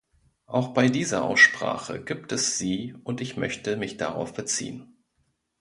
Auch 0.47 0.69
bei 0.69 0.89
dieser 0.89 1.23
Aussprache 1.23 2.03
gibt 2.03 2.31
es 2.31 2.57
sie 2.57 2.95
und 3.03 3.21
ich 3.21 3.37
möchte 3.37 3.77
mich 3.77 3.97
darauf 3.97 4.33
beziehen. 4.33 4.97